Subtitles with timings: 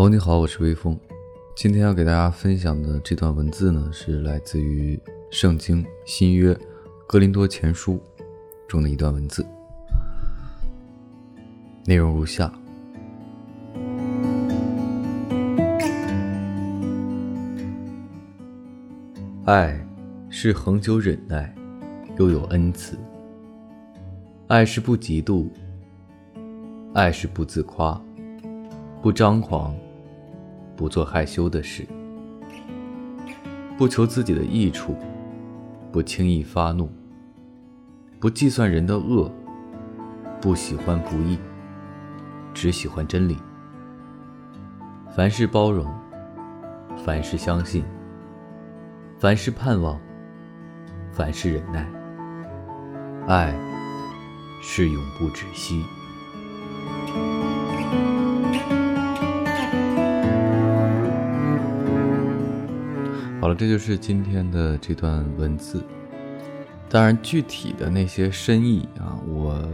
[0.00, 0.96] Hello，你好，我是微风。
[1.56, 4.96] 今天要给大家分享的这段文字呢，是来自于
[5.28, 6.56] 《圣经新约
[7.04, 7.94] 哥林多前书》
[8.68, 9.44] 中的一段文字，
[11.84, 12.52] 内容如下：
[19.46, 19.84] 爱
[20.30, 21.52] 是恒久忍耐，
[22.16, 22.94] 又有恩慈；
[24.46, 25.48] 爱是不嫉妒，
[26.94, 28.00] 爱是不自夸，
[29.02, 29.74] 不张狂。
[30.78, 31.84] 不做害羞的事，
[33.76, 34.94] 不求自己的益处，
[35.90, 36.88] 不轻易发怒，
[38.20, 39.28] 不计算人的恶，
[40.40, 41.36] 不喜欢不义，
[42.54, 43.36] 只喜欢真理。
[45.16, 45.84] 凡事包容，
[47.04, 47.84] 凡事相信，
[49.18, 49.98] 凡事盼望，
[51.10, 51.84] 凡事忍耐。
[53.26, 53.52] 爱
[54.62, 55.84] 是永不止息。
[63.58, 65.82] 这就是今天的这段文字。
[66.88, 69.68] 当然，具体的那些深意啊，我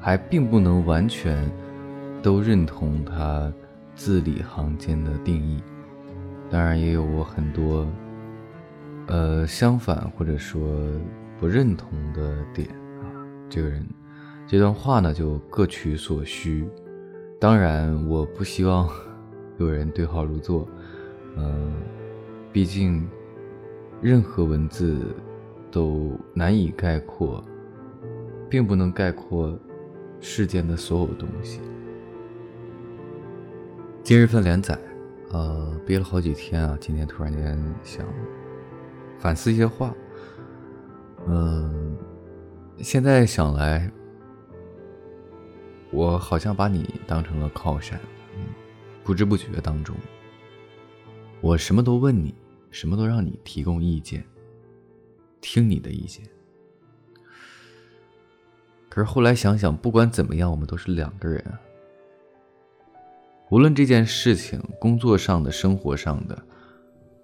[0.00, 1.48] 还并不能完全
[2.20, 3.52] 都认同他
[3.94, 5.62] 字里行间的定义。
[6.50, 7.86] 当然，也有我很多
[9.06, 10.60] 呃相反或者说
[11.38, 12.66] 不认同的点
[13.00, 13.06] 啊。
[13.48, 13.86] 这个人
[14.44, 16.68] 这段话呢，就各取所需。
[17.38, 18.90] 当然，我不希望
[19.58, 20.66] 有人对号入座。
[21.36, 21.72] 嗯，
[22.52, 23.08] 毕竟，
[24.00, 25.14] 任何文字
[25.70, 27.42] 都难以概括，
[28.50, 29.58] 并不能概括
[30.20, 31.60] 世间的所有东西。
[34.02, 34.78] 今日份连载，
[35.30, 38.04] 呃，憋了好几天啊，今天突然间想
[39.18, 39.94] 反思一些话。
[41.26, 41.96] 嗯，
[42.78, 43.88] 现在想来，
[45.92, 47.98] 我好像把你当成了靠山，
[49.04, 49.94] 不知不觉当中。
[51.42, 52.32] 我什么都问你，
[52.70, 54.24] 什么都让你提供意见，
[55.40, 56.24] 听你的意见。
[58.88, 61.60] 可是后来想想，不管怎么样，我们都是两个人啊。
[63.50, 66.40] 无论这件事情，工作上的、生活上的，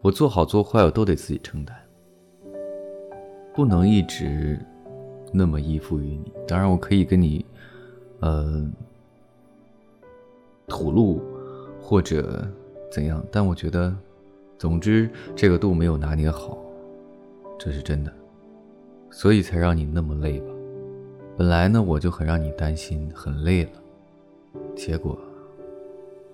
[0.00, 1.76] 我做好做坏，我都得自己承担，
[3.54, 4.58] 不能一直
[5.32, 6.32] 那么依附于你。
[6.44, 7.46] 当然，我可以跟你，
[8.18, 8.68] 呃，
[10.66, 11.22] 吐露
[11.80, 12.44] 或者
[12.90, 13.96] 怎样，但我觉得。
[14.58, 16.58] 总之，这个度没有拿捏好，
[17.56, 18.12] 这是真的，
[19.08, 20.46] 所以才让你那么累吧。
[21.36, 23.70] 本来呢，我就很让你担心，很累了，
[24.74, 25.16] 结果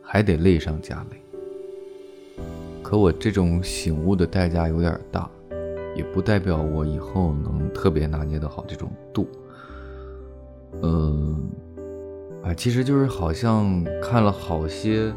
[0.00, 1.20] 还得累上加累。
[2.82, 5.28] 可我这种醒悟的代价有点大，
[5.94, 9.28] 也不代表我以后能特别拿捏得好这种度。
[10.80, 11.42] 嗯，
[12.42, 15.12] 啊，其实就是好像看了好些。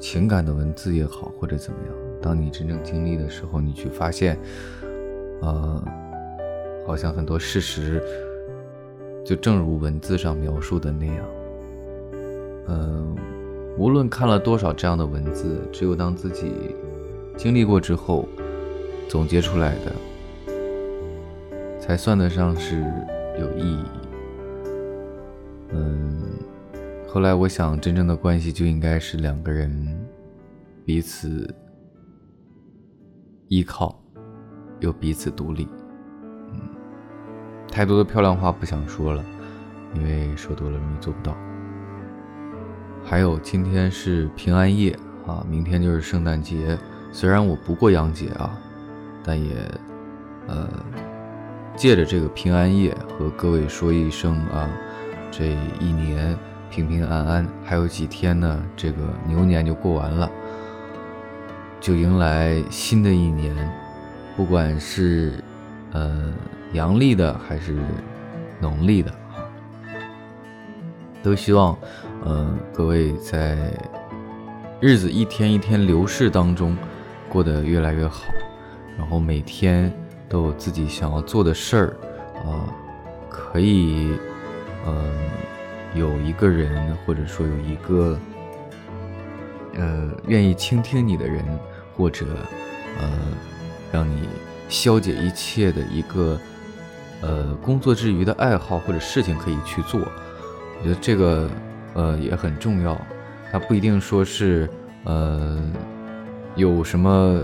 [0.00, 4.38] 情感的文字也好，或者怎么样，当你真正经历的时候，你去发现，
[5.42, 5.84] 呃，
[6.86, 8.02] 好像很多事实，
[9.24, 11.16] 就正如文字上描述的那样。
[12.68, 13.14] 嗯，
[13.76, 16.52] 无论看了多少这样的文字，只有当自己
[17.36, 18.26] 经历过之后，
[19.06, 19.92] 总结出来的，
[21.78, 22.80] 才算得上是
[23.38, 23.84] 有意义。
[25.72, 26.19] 嗯。
[27.12, 29.98] 后来我想，真正的关系就应该是两个人
[30.84, 31.52] 彼此
[33.48, 34.00] 依靠，
[34.78, 35.66] 又彼此独立。
[36.52, 36.60] 嗯，
[37.68, 39.24] 太多的漂亮话不想说了，
[39.92, 41.36] 因为说多了容易做不到。
[43.02, 44.96] 还有，今天是平安夜
[45.26, 46.78] 啊，明天就是圣诞节。
[47.10, 48.56] 虽然我不过洋节啊，
[49.24, 49.56] 但也
[50.46, 50.68] 呃
[51.74, 54.70] 借着这个平安夜和各位说一声啊，
[55.32, 56.38] 这一年。
[56.70, 58.62] 平平安安，还有几天呢？
[58.76, 60.30] 这个牛年就过完了，
[61.80, 63.54] 就迎来新的一年。
[64.36, 65.34] 不管是
[65.92, 66.32] 呃
[66.72, 67.76] 阳历的还是
[68.60, 69.12] 农历的
[71.22, 71.76] 都希望
[72.24, 73.58] 呃各位在
[74.80, 76.74] 日子一天一天流逝当中
[77.28, 78.22] 过得越来越好，
[78.96, 79.92] 然后每天
[80.28, 81.96] 都有自己想要做的事儿
[82.46, 82.72] 啊，
[83.28, 84.16] 可以
[84.86, 85.10] 嗯。
[85.94, 88.16] 有一个人，或者说有一个，
[89.74, 91.44] 呃，愿意倾听你的人，
[91.96, 92.26] 或者，
[93.00, 93.10] 呃，
[93.90, 94.28] 让你
[94.68, 96.38] 消解一切的一个，
[97.22, 100.00] 呃，工作之余的爱好或者事情可以去做。
[100.00, 101.50] 我觉得这个，
[101.94, 102.96] 呃，也很重要。
[103.50, 104.70] 它不一定说是，
[105.02, 105.58] 呃，
[106.54, 107.40] 有什么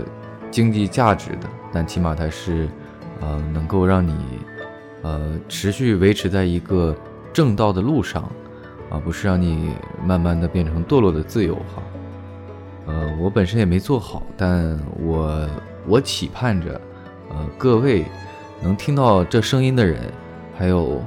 [0.49, 2.69] 经济价值的，但起码它是，
[3.19, 4.15] 呃，能够让你，
[5.01, 6.95] 呃，持续维持在一个。
[7.37, 8.23] 正道的路上，
[8.89, 9.69] 啊，不是让你
[10.03, 11.83] 慢慢的变成堕落的自由哈。
[12.87, 15.47] 呃，我本身也没做好，但我
[15.85, 16.81] 我期盼着，
[17.29, 18.05] 呃，各位
[18.59, 20.11] 能听到这声音的人，
[20.57, 20.99] 还有，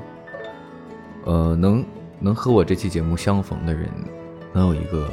[1.24, 1.84] 呃，能
[2.20, 3.88] 能和我这期节目相逢的人，
[4.52, 5.08] 能有一个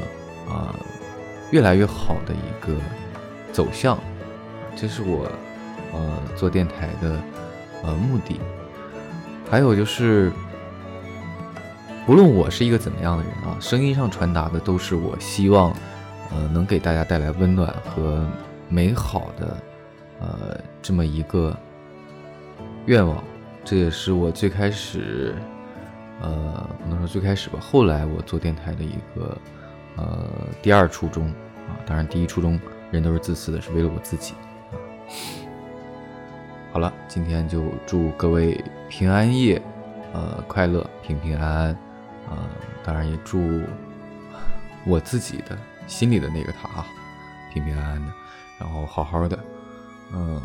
[0.47, 0.75] 啊
[1.49, 2.79] 越来越好的一个
[3.51, 3.97] 走向，
[4.75, 5.27] 这是我
[5.93, 5.99] 呃
[6.35, 7.19] 做电台的
[7.83, 8.39] 呃目的。
[9.49, 10.31] 还有就是，
[12.07, 15.75] 不论我是一个怎么样的人啊，声音上传达的都是我希望。
[16.29, 18.25] 呃，能给大家带来温暖和
[18.67, 19.57] 美好的，
[20.19, 21.55] 呃，这么一个
[22.85, 23.23] 愿望，
[23.63, 25.35] 这也是我最开始，
[26.21, 29.37] 呃，不能说最开始吧，后来我做电台的一个，
[29.95, 30.27] 呃，
[30.61, 31.79] 第二初衷啊。
[31.85, 32.59] 当然，第一初衷，
[32.91, 34.33] 人都是自私的，是为了我自己。
[36.73, 39.61] 好了，今天就祝各位平安夜，
[40.13, 41.77] 呃，快乐，平平安安，
[42.29, 42.49] 啊，
[42.83, 43.39] 当然也祝
[44.85, 45.57] 我自己的。
[45.87, 46.85] 心里的那个他啊，
[47.53, 48.13] 平平安安的，
[48.59, 49.41] 然后好好的，
[50.11, 50.41] 嗯，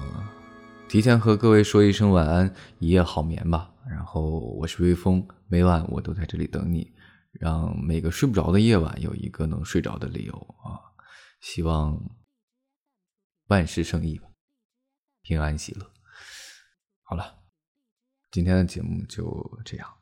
[0.89, 3.69] 提前和各位说一声晚安，一夜好眠吧。
[3.91, 6.95] 然后我是微风，每晚我都在这里等你，
[7.33, 10.33] 让每个睡不着的夜晚有一个能睡着的理由
[10.63, 10.79] 啊！
[11.41, 12.01] 希望
[13.49, 14.29] 万事胜意吧，
[15.23, 15.91] 平安喜乐。
[17.03, 17.41] 好了，
[18.31, 20.02] 今天的节目就这样。